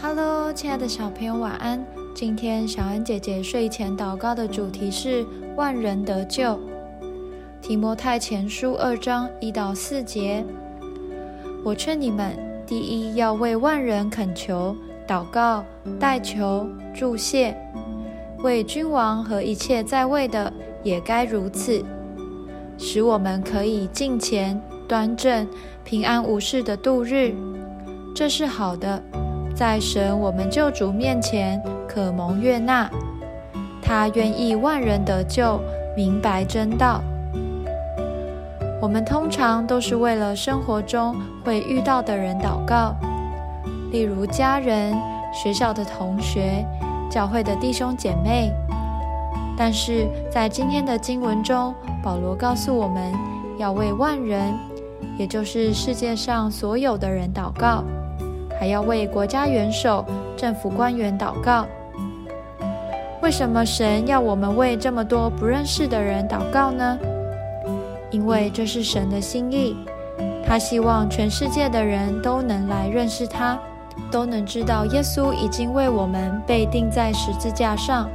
[0.00, 1.84] Hello，亲爱的小朋友，晚安。
[2.14, 5.24] 今天小恩姐姐睡前祷告的主题是
[5.56, 6.58] 万人得救。
[7.62, 10.44] 提摩太前书二章一到四节，
[11.64, 12.36] 我劝你们，
[12.66, 14.76] 第一要为万人恳求、
[15.06, 15.64] 祷告、
[15.98, 17.56] 代求、祝谢，
[18.42, 20.52] 为君王和一切在位的
[20.82, 21.82] 也该如此，
[22.76, 25.48] 使我们可以敬虔、端正、
[25.84, 27.34] 平安无事的度日。
[28.14, 29.02] 这是好的，
[29.54, 32.90] 在神我们救主面前可蒙悦纳。
[33.80, 35.60] 他愿意万人得救，
[35.96, 37.00] 明白真道。
[38.80, 42.94] 我们通常都是为了生活中会遇到的人祷告，
[43.92, 44.94] 例如家人、
[45.32, 46.66] 学校的同学、
[47.10, 48.50] 教会的弟兄姐妹。
[49.56, 53.12] 但是在今天的经文中，保罗告诉我们
[53.56, 54.52] 要为万人，
[55.16, 57.84] 也就是世界上所有的人祷告。
[58.58, 60.04] 还要为国家元首、
[60.36, 61.66] 政府官员祷告。
[63.22, 66.98] 为什么神要我们为这么多不认识的人祷告呢？
[68.10, 69.74] 因为这是神的心意，
[70.46, 73.58] 他希望全世界的人都能来认识他，
[74.10, 78.08] 都能知道耶稣已经为我们被钉在十字架上，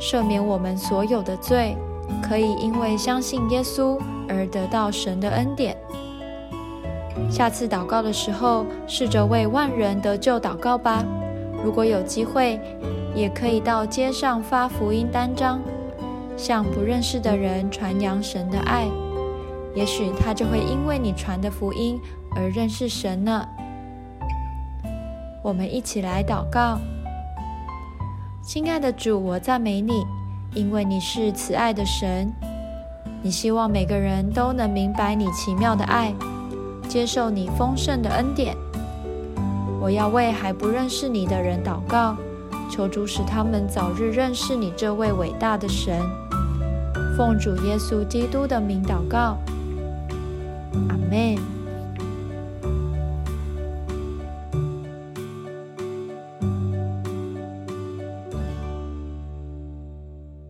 [0.00, 1.76] 赦免我们所有的罪，
[2.20, 3.98] 可以因为相信耶稣
[4.28, 5.76] 而得到神的恩典。
[7.32, 11.02] 下次祷告的时候，试着为万人得救祷告吧。
[11.64, 12.60] 如果有机会，
[13.14, 15.58] 也可以到街上发福音单张，
[16.36, 18.86] 向不认识的人传扬神的爱。
[19.74, 21.98] 也许他就会因为你传的福音
[22.36, 23.48] 而认识神呢。
[25.42, 26.78] 我们一起来祷告：
[28.42, 30.04] 亲爱的主，我赞美你，
[30.54, 32.30] 因为你是慈爱的神。
[33.22, 36.12] 你希望每个人都能明白你奇妙的爱。
[36.92, 38.54] 接受你丰盛的恩典，
[39.80, 42.14] 我要为还不认识你的人祷告，
[42.70, 46.02] 求主使他们早日认识你这位伟大的神。
[47.16, 49.38] 奉主耶稣基督的名祷告，
[50.90, 51.61] 阿门。